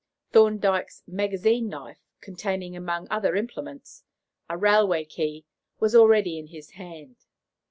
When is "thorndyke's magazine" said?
0.31-1.67